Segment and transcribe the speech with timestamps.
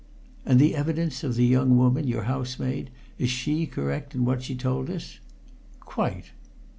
[0.47, 2.89] "And the evidence of the young woman, your housemaid?
[3.19, 5.19] Is she correct in what she told us?"
[5.79, 6.31] "Quite!"